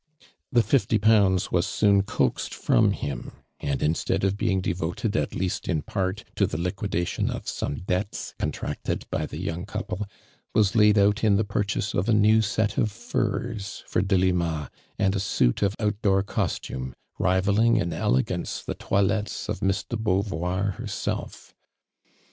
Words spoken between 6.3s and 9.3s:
to the liquidation of some debts contracted by